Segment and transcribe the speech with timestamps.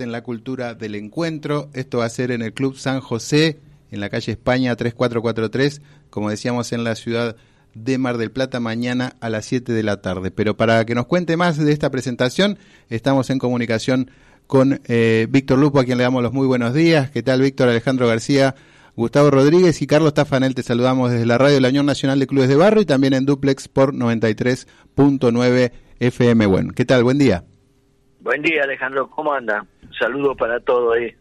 [0.00, 1.70] en la cultura del encuentro.
[1.72, 3.58] Esto va a ser en el Club San José,
[3.90, 7.36] en la calle España 3443, como decíamos en la ciudad
[7.74, 10.30] de Mar del Plata, mañana a las 7 de la tarde.
[10.30, 12.58] Pero para que nos cuente más de esta presentación,
[12.88, 14.10] estamos en comunicación
[14.46, 17.10] con eh, Víctor Lupo, a quien le damos los muy buenos días.
[17.10, 17.68] ¿Qué tal, Víctor?
[17.68, 18.56] Alejandro García,
[18.96, 20.54] Gustavo Rodríguez y Carlos Tafanel.
[20.54, 23.14] Te saludamos desde la radio de la Unión Nacional de Clubes de Barrio y también
[23.14, 26.46] en Duplex por 93.9 FM.
[26.46, 27.04] Bueno, ¿qué tal?
[27.04, 27.44] Buen día.
[28.20, 29.08] Buen día, Alejandro.
[29.08, 29.64] ¿Cómo anda?
[29.82, 31.14] Un saludo para todo ahí.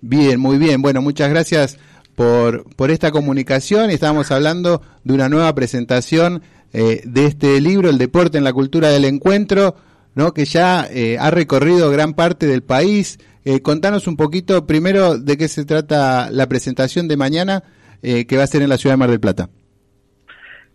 [0.00, 0.80] Bien, muy bien.
[0.80, 1.78] Bueno, muchas gracias
[2.14, 3.90] por, por esta comunicación.
[3.90, 6.42] Estábamos hablando de una nueva presentación
[6.72, 9.74] eh, de este libro, El deporte en la cultura del encuentro,
[10.14, 10.32] ¿no?
[10.32, 13.18] que ya eh, ha recorrido gran parte del país.
[13.44, 17.64] Eh, contanos un poquito primero de qué se trata la presentación de mañana,
[18.02, 19.50] que va a ser en la ciudad de Mar del Plata.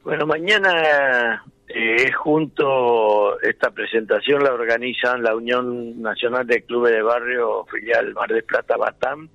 [0.03, 1.43] Bueno, mañana
[1.77, 8.29] eh, junto, esta presentación la organizan la Unión Nacional de Clubes de Barrio, filial Mar
[8.29, 9.27] del Plata Batam,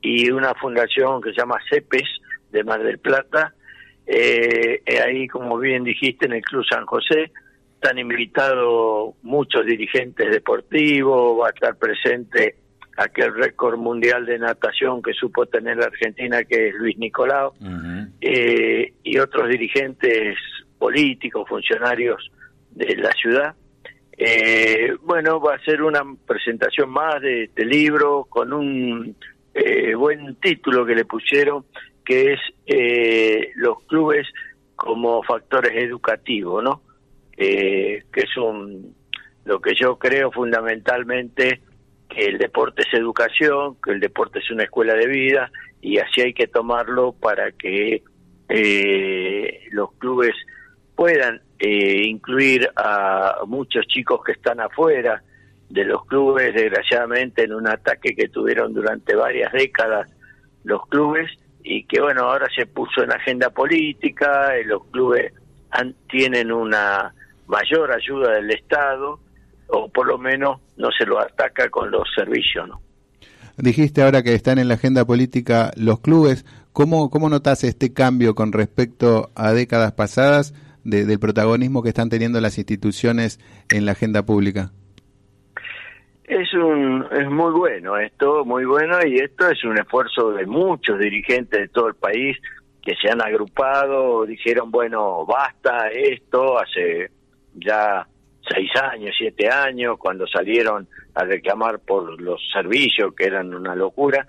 [0.00, 2.08] y una fundación que se llama CEPES
[2.50, 3.54] de Mar del Plata.
[4.08, 7.30] Eh, ahí, como bien dijiste, en el Club San José
[7.76, 12.56] están invitados muchos dirigentes deportivos, va a estar presente
[12.96, 17.52] aquel récord mundial de natación que supo tener la Argentina, que es Luis Nicolau,
[18.20, 20.36] eh, y otros dirigentes
[20.84, 22.30] políticos, funcionarios
[22.72, 23.54] de la ciudad.
[24.18, 29.16] Eh, bueno, va a ser una presentación más de este libro con un
[29.54, 31.64] eh, buen título que le pusieron,
[32.04, 34.28] que es eh, los clubes
[34.76, 36.82] como factores educativos, ¿no?
[37.34, 38.94] que es un
[39.46, 41.62] lo que yo creo fundamentalmente
[42.10, 46.20] que el deporte es educación, que el deporte es una escuela de vida y así
[46.20, 48.02] hay que tomarlo para que
[49.72, 50.34] los clubes
[50.94, 55.22] puedan eh, incluir a muchos chicos que están afuera
[55.68, 60.08] de los clubes, desgraciadamente en un ataque que tuvieron durante varias décadas
[60.62, 61.30] los clubes
[61.62, 65.32] y que bueno, ahora se puso en agenda política, y los clubes
[66.08, 67.12] tienen una
[67.46, 69.18] mayor ayuda del Estado
[69.68, 72.80] o por lo menos no se lo ataca con los servicios, ¿no?
[73.56, 76.44] Dijiste ahora que están en la agenda política los clubes.
[76.72, 80.54] ¿Cómo, cómo notas este cambio con respecto a décadas pasadas?
[80.84, 83.40] Del protagonismo que están teniendo las instituciones
[83.70, 84.70] en la agenda pública?
[86.24, 90.98] Es un es muy bueno esto, muy bueno y esto es un esfuerzo de muchos
[90.98, 92.36] dirigentes de todo el país
[92.82, 97.10] que se han agrupado, dijeron bueno basta esto hace
[97.54, 98.06] ya
[98.48, 104.26] seis años, siete años cuando salieron a reclamar por los servicios que eran una locura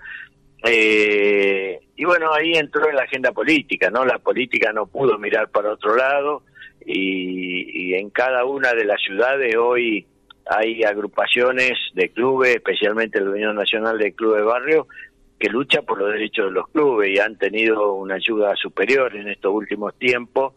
[0.64, 1.35] eh,
[1.96, 4.04] y bueno, ahí entró en la agenda política, ¿no?
[4.04, 6.42] La política no pudo mirar para otro lado
[6.84, 10.06] y, en cada una de las ciudades hoy
[10.46, 14.88] hay agrupaciones de clubes, especialmente la Unión Nacional de Clubes de Barrio,
[15.38, 19.28] que lucha por los derechos de los clubes y han tenido una ayuda superior en
[19.28, 20.54] estos últimos tiempos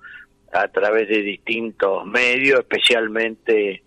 [0.52, 3.84] a través de distintos medios, especialmente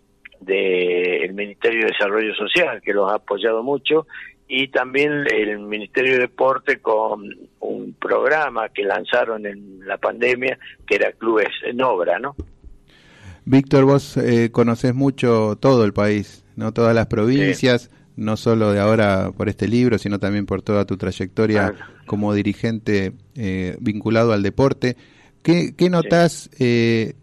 [1.33, 4.07] del Ministerio de Desarrollo Social, que los ha apoyado mucho,
[4.49, 7.25] y también el Ministerio de Deporte con
[7.61, 12.37] un programa que lanzaron en la pandemia que era Clubes en Obra, ¿no?
[13.45, 18.81] Víctor, vos eh, conoces mucho todo el país, no todas las provincias, no solo de
[18.81, 21.75] ahora por este libro, sino también por toda tu trayectoria
[22.07, 24.97] como dirigente eh, vinculado al deporte.
[25.43, 27.15] ¿Qué, qué notas, eh,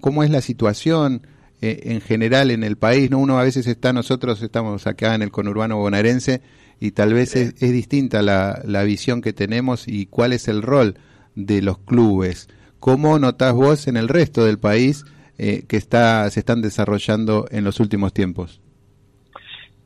[0.00, 1.26] cómo es la situación
[1.70, 3.10] en general en el país?
[3.10, 6.42] no Uno a veces está, nosotros estamos acá en el conurbano bonaerense,
[6.80, 10.96] y tal vez es, distinta la, la, visión que tenemos y cuál es el rol
[11.34, 12.48] de los clubes.
[12.80, 15.04] ¿Cómo notás vos en el resto del país
[15.38, 18.60] eh, que está, se están desarrollando en los últimos tiempos?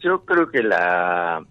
[0.00, 1.44] Yo creo que la,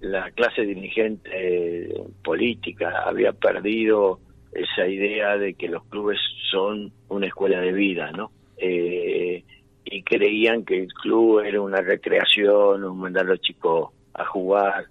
[0.00, 1.92] la clase dirigente
[2.24, 4.20] política había perdido
[4.52, 6.18] esa idea de que los clubes
[6.50, 8.30] son una escuela de vida, ¿no?
[8.56, 9.44] Eh,
[9.90, 14.86] y creían que el club era una recreación, un mandar a los chicos a jugar.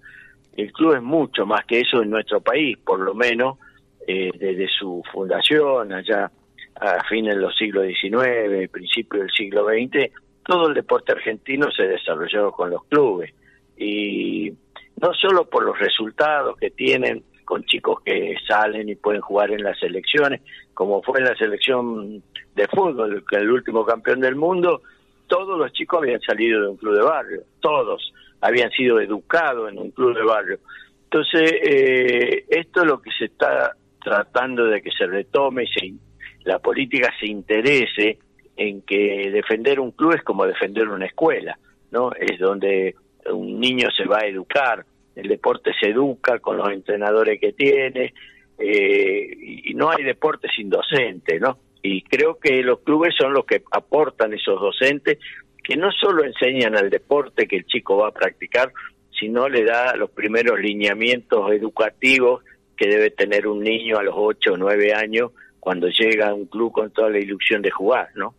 [0.56, 3.58] El club es mucho más que eso en nuestro país, por lo menos
[4.06, 6.30] eh, desde su fundación, allá
[6.80, 10.12] a fines de los siglos XIX, principios del siglo XX,
[10.44, 13.32] todo el deporte argentino se desarrolló con los clubes.
[13.76, 14.52] Y
[15.00, 19.62] no solo por los resultados que tienen con chicos que salen y pueden jugar en
[19.62, 20.42] las selecciones,
[20.74, 22.22] como fue en la selección
[22.54, 24.82] de fútbol, el último campeón del mundo,
[25.26, 28.12] todos los chicos habían salido de un club de barrio, todos
[28.42, 30.58] habían sido educados en un club de barrio.
[31.04, 35.96] Entonces, eh, esto es lo que se está tratando de que se retome y
[36.44, 38.18] la política se interese
[38.58, 41.58] en que defender un club es como defender una escuela,
[41.92, 42.12] ¿no?
[42.12, 42.94] Es donde
[43.32, 44.84] un niño se va a educar,
[45.18, 48.14] el deporte se educa con los entrenadores que tiene,
[48.56, 51.58] eh, y no hay deporte sin docente, ¿no?
[51.82, 55.18] Y creo que los clubes son los que aportan esos docentes
[55.62, 58.72] que no solo enseñan al deporte que el chico va a practicar,
[59.18, 62.42] sino le da los primeros lineamientos educativos
[62.76, 66.46] que debe tener un niño a los 8 o 9 años cuando llega a un
[66.46, 68.34] club con toda la ilusión de jugar, ¿no?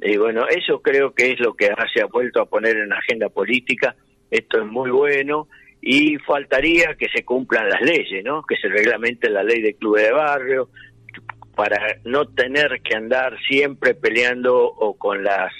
[0.00, 2.98] Y bueno, eso creo que es lo que se ha vuelto a poner en la
[2.98, 3.94] agenda política.
[4.30, 5.48] Esto es muy bueno
[5.82, 8.42] y faltaría que se cumplan las leyes, ¿no?
[8.42, 10.68] Que se reglamente la ley de clubes de barrio
[11.54, 15.52] para no tener que andar siempre peleando o con las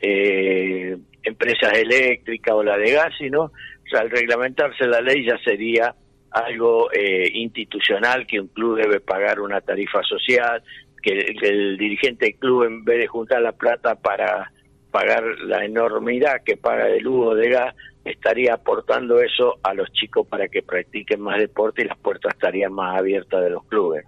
[0.00, 3.50] eh, empresas eléctricas o la de gas, sino o
[3.90, 5.94] sea, al reglamentarse la ley ya sería
[6.30, 10.62] algo eh, institucional que un club debe pagar una tarifa social,
[11.02, 14.50] que el, dirigente del club en vez de juntar la plata para
[14.90, 19.90] pagar la enormidad que paga de luz o de gas, estaría aportando eso a los
[19.92, 24.04] chicos para que practiquen más deporte y las puertas estarían más abiertas de los clubes.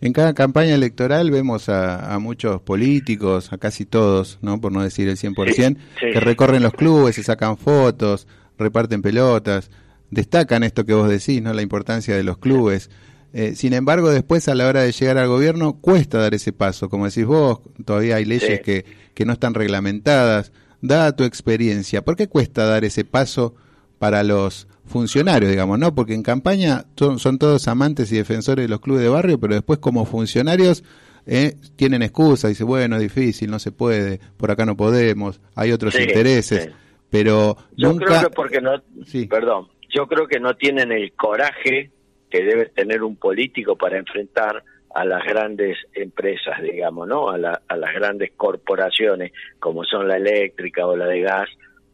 [0.00, 5.08] En cada campaña electoral vemos a, muchos políticos, a casi todos, no por no decir
[5.08, 8.26] el 100%, que recorren los clubes, se sacan fotos,
[8.58, 9.70] reparten pelotas,
[10.10, 12.90] destacan esto que vos decís, no la importancia de los clubes.
[13.32, 16.88] Eh, sin embargo, después a la hora de llegar al gobierno cuesta dar ese paso.
[16.88, 18.84] Como decís vos, todavía hay leyes que,
[19.14, 20.52] que no están reglamentadas.
[20.82, 23.54] Da tu experiencia, ¿por qué cuesta dar ese paso
[23.98, 25.94] para los funcionarios, digamos, ¿no?
[25.94, 29.78] Porque en campaña son, todos amantes y defensores de los clubes de barrio, pero después
[29.78, 30.82] como funcionarios
[31.26, 35.70] eh, tienen excusa, dice, bueno, es difícil, no se puede, por acá no podemos, hay
[35.72, 36.70] otros intereses,
[37.10, 38.06] pero yo nunca...
[38.06, 38.82] Creo que porque no,
[39.28, 41.90] perdón, yo creo que no tienen el coraje
[42.30, 44.64] que debe tener un político para enfrentar
[44.94, 47.30] a las grandes empresas, digamos, ¿no?
[47.30, 51.48] A, a las grandes corporaciones como son la eléctrica o la de gas,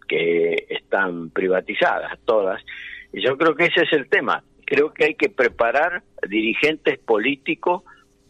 [0.07, 2.63] que están privatizadas todas.
[3.13, 4.43] Y yo creo que ese es el tema.
[4.65, 7.83] Creo que hay que preparar dirigentes políticos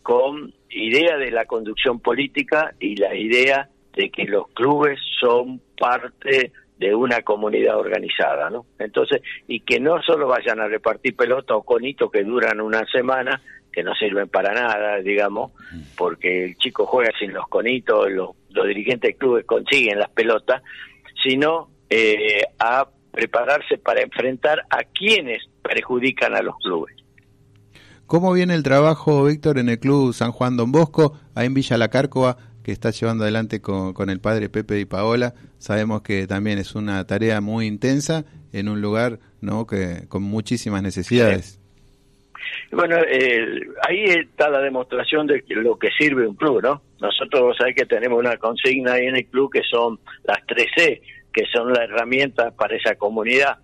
[0.02, 6.52] con idea de la conducción política y la idea de que los clubes son parte
[6.78, 8.66] de una comunidad organizada, ¿no?
[8.78, 13.40] Entonces, y que no solo vayan a repartir pelotas o conitos que duran una semana,
[13.76, 15.52] que no sirven para nada, digamos,
[15.98, 18.30] porque el chico juega sin los conitos, los,
[18.66, 20.62] dirigentes de clubes consiguen las pelotas,
[21.22, 26.96] sino eh, a prepararse para enfrentar a quienes perjudican a los clubes.
[28.06, 31.76] ¿Cómo viene el trabajo, Víctor, en el Club San Juan Don Bosco, ahí en Villa
[31.76, 35.34] La Cárcova, que está llevando adelante con, el padre Pepe y Paola?
[35.58, 38.24] Sabemos que también es una tarea muy intensa
[38.54, 39.66] en un lugar ¿no?
[39.66, 41.60] que con muchísimas necesidades.
[42.72, 42.96] Bueno,
[43.88, 46.82] ahí está la demostración de lo que sirve un club, ¿no?
[47.00, 51.00] Nosotros sabés que tenemos una consigna ahí en el club que son las 3C,
[51.32, 53.58] que son la herramienta para esa comunidad,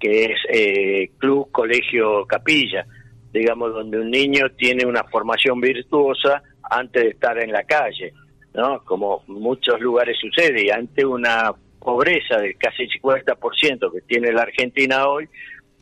[0.00, 2.86] que es eh, club, colegio, capilla,
[3.32, 8.12] digamos, donde un niño tiene una formación virtuosa antes de estar en la calle,
[8.54, 8.82] ¿no?
[8.84, 15.06] Como muchos lugares sucede, y ante una pobreza del casi 50% que tiene la Argentina
[15.06, 15.28] hoy,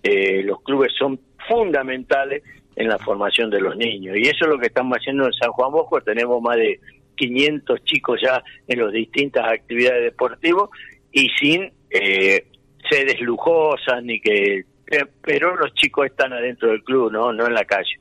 [0.03, 1.19] eh, los clubes son
[1.49, 2.43] fundamentales
[2.79, 4.17] en la formación de los niños.
[4.17, 6.01] Y eso es lo que estamos haciendo en San Juan Bosco.
[6.01, 6.79] Tenemos más de
[7.17, 10.71] 500 chicos ya en las distintas actividades deportivas
[11.11, 12.47] y sin eh,
[12.89, 14.61] sedes lujosas ni que
[14.91, 17.99] eh, pero los chicos están adentro del club no no en la calle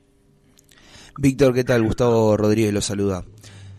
[1.18, 3.24] Víctor qué tal Gustavo Rodríguez lo saluda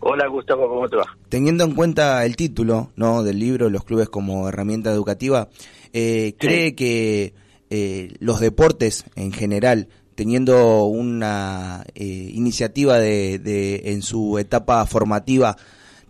[0.02, 1.04] Hola Gustavo, ¿cómo te va?
[1.28, 3.22] Teniendo en cuenta el título ¿no?
[3.22, 5.48] del libro, los clubes como herramienta educativa,
[5.92, 7.34] eh, ¿cree que
[7.72, 9.86] eh, los deportes en general,
[10.20, 15.56] teniendo una iniciativa de, de, en su etapa formativa,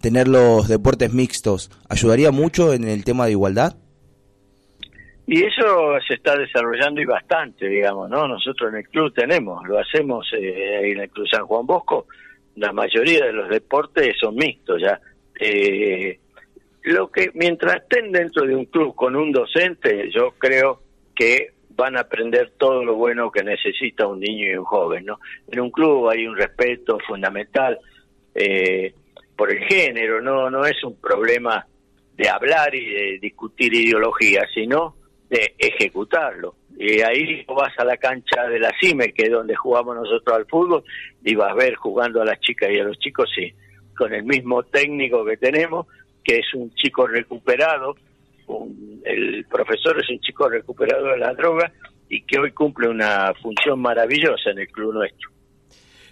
[0.03, 3.77] tener los deportes mixtos ayudaría mucho en el tema de igualdad?
[5.29, 8.27] Y eso se está desarrollando y bastante, digamos, ¿no?
[8.27, 12.07] Nosotros en el club tenemos, lo hacemos eh, en el Club San Juan Bosco,
[12.57, 15.01] la mayoría de los deportes son mixtos ya.
[15.39, 16.19] Eh,
[16.83, 20.83] lo que mientras estén dentro de un club con un docente, yo creo
[21.15, 25.19] que van a aprender todo lo bueno que necesita un niño y un joven, ¿no?
[25.51, 27.79] En un club hay un respeto fundamental.
[28.35, 28.95] Eh,
[29.37, 31.67] por el género, no, no es un problema
[32.17, 34.97] de hablar y de discutir ideología, sino
[35.31, 36.57] de ejecutarlo.
[36.79, 40.47] Y ahí vas a la cancha de la CIME, que es donde jugamos nosotros al
[40.47, 40.85] fútbol,
[41.25, 43.53] y vas a ver jugando a las chicas y a los chicos, sí,
[43.97, 45.87] con el mismo técnico que tenemos,
[46.25, 47.97] que es un chico recuperado,
[49.05, 51.73] el profesor es un chico recuperado de la droga
[52.09, 55.31] y que hoy cumple una función maravillosa en el club nuestro.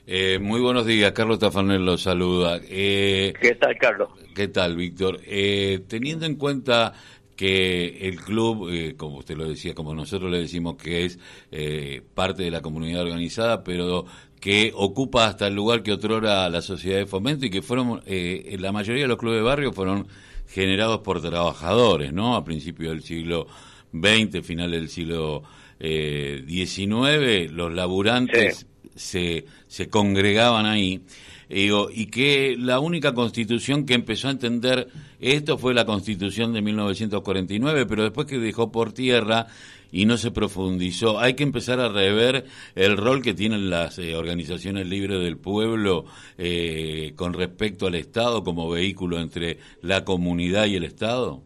[0.06, 2.58] Eh, muy buenos días, Carlos Tafanel lo saluda.
[2.68, 4.08] Eh, ¿Qué tal, Carlos?
[4.34, 5.20] ¿Qué tal, Víctor?
[5.26, 6.94] Eh, teniendo en cuenta
[7.38, 11.20] que el club, eh, como usted lo decía, como nosotros le decimos que es
[11.52, 14.06] eh, parte de la comunidad organizada, pero
[14.40, 18.56] que ocupa hasta el lugar que otrora la sociedad de fomento y que fueron, eh,
[18.58, 20.08] la mayoría de los clubes de barrio fueron
[20.48, 22.34] generados por trabajadores, ¿no?
[22.34, 23.46] A principios del siglo
[23.92, 25.42] XX, final del siglo
[25.78, 31.02] XIX, los laburantes se, se congregaban ahí
[31.48, 34.88] y que la única constitución que empezó a entender
[35.20, 39.46] esto fue la constitución de 1949, pero después que dejó por tierra
[39.90, 44.14] y no se profundizó, hay que empezar a rever el rol que tienen las eh,
[44.14, 46.04] organizaciones libres del pueblo
[46.36, 51.42] eh, con respecto al Estado como vehículo entre la comunidad y el Estado.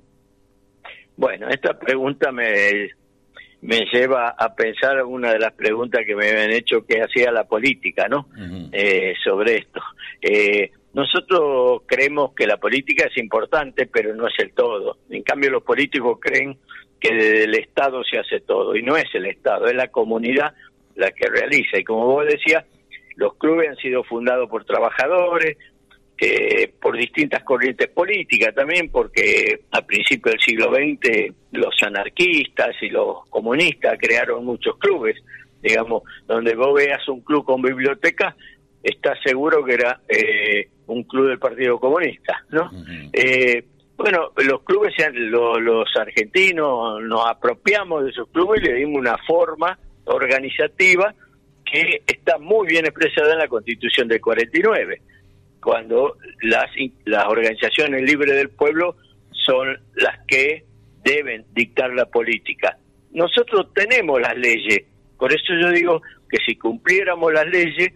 [1.17, 2.91] Bueno, esta pregunta me
[3.63, 7.45] me lleva a pensar una de las preguntas que me habían hecho que hacía la
[7.45, 8.29] política, ¿no?
[8.73, 9.81] eh, sobre esto.
[10.23, 14.99] Eh, nosotros creemos que la política es importante, pero no es el todo.
[15.11, 16.59] En cambio, los políticos creen
[17.01, 20.55] que desde el Estado se hace todo, y no es el Estado, es la comunidad
[20.95, 21.79] la que realiza.
[21.79, 22.65] Y como vos decías,
[23.17, 25.57] los clubes han sido fundados por trabajadores,
[26.25, 32.91] eh, por distintas corrientes políticas también, porque a principios del siglo XX los anarquistas y
[32.91, 35.17] los comunistas crearon muchos clubes,
[35.61, 38.37] digamos, donde vos veas un club con biblioteca,
[38.83, 42.71] estás seguro que era eh, un club del Partido Comunista, ¿no?
[43.13, 43.65] eh,
[43.97, 49.17] bueno, los clubes, los, los argentinos nos apropiamos de esos clubes y le dimos una
[49.19, 51.15] forma organizativa
[51.65, 55.01] que está muy bien expresada en la Constitución del 49
[55.63, 56.67] cuando las,
[57.05, 58.97] las organizaciones libres del pueblo
[59.31, 60.65] son las que
[61.05, 62.77] deben dictar la política.
[63.13, 64.83] Nosotros tenemos las leyes,
[65.19, 67.93] por eso yo digo que si cumpliéramos las leyes,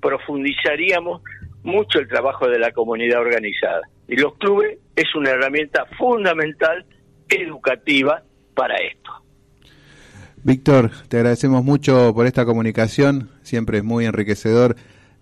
[0.00, 1.22] profundizaríamos
[1.62, 3.82] mucho el trabajo de la comunidad organizada.
[4.08, 6.84] Y los clubes es una herramienta fundamental
[7.28, 8.22] educativa
[8.54, 9.10] para esto.
[10.42, 14.74] Víctor, te agradecemos mucho por esta comunicación, siempre es muy enriquecedor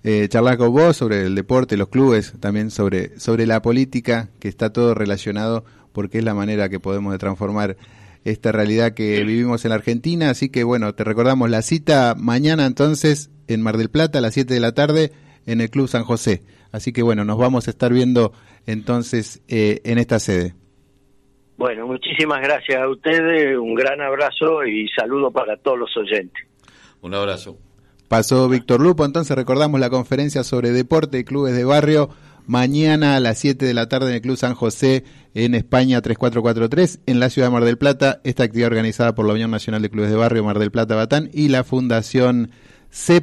[0.04, 4.49] eh, charlar con vos sobre el deporte, los clubes, también sobre, sobre la política, que
[4.49, 7.76] está todo relacionado porque es la manera que podemos de transformar
[8.25, 10.30] esta realidad que vivimos en la Argentina.
[10.30, 14.35] Así que bueno, te recordamos la cita mañana entonces en Mar del Plata a las
[14.35, 15.12] 7 de la tarde
[15.47, 16.43] en el Club San José.
[16.71, 18.33] Así que bueno, nos vamos a estar viendo
[18.67, 20.55] entonces eh, en esta sede.
[21.57, 26.47] Bueno, muchísimas gracias a ustedes, un gran abrazo y saludo para todos los oyentes.
[27.00, 27.57] Un abrazo.
[28.07, 32.11] Pasó Víctor Lupo, entonces recordamos la conferencia sobre deporte y clubes de barrio
[32.47, 37.00] mañana a las 7 de la tarde en el Club San José en España 3443
[37.07, 38.21] en la ciudad de Mar del Plata.
[38.25, 41.28] Esta actividad organizada por la Unión Nacional de Clubes de Barrio Mar del Plata Batán
[41.33, 42.50] y la Fundación
[42.90, 43.17] CEP